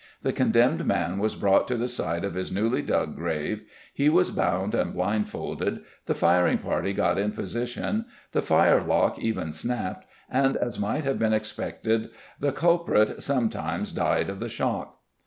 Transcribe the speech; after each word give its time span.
The 0.23 0.33
condemned 0.33 0.87
man 0.87 1.19
was 1.19 1.35
brought 1.35 1.67
to 1.67 1.77
the 1.77 1.87
side 1.87 2.25
of 2.25 2.33
his 2.33 2.51
newly 2.51 2.81
dug 2.81 3.15
grave, 3.15 3.61
he 3.93 4.09
was 4.09 4.31
bound 4.31 4.73
and 4.73 4.95
blind 4.95 5.29
folded, 5.29 5.81
the 6.07 6.15
firing 6.15 6.57
party 6.57 6.91
got 6.91 7.19
in 7.19 7.33
position, 7.33 8.05
the 8.31 8.41
fire 8.41 8.81
lock 8.81 9.19
even 9.19 9.53
snapped, 9.53 10.07
and 10.27 10.57
as 10.57 10.79
might 10.79 11.03
have 11.03 11.19
been 11.19 11.33
expected, 11.33 12.09
the 12.39 12.51
culprit 12.51 13.21
sometimes 13.21 13.91
died 13.91 14.27
of 14.27 14.39
the 14.39 14.49
shock. 14.49 14.97